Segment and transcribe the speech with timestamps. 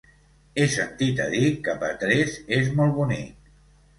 [0.59, 3.53] He sentit a dir que Petrés és molt bonic.